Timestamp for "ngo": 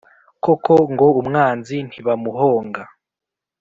0.91-1.07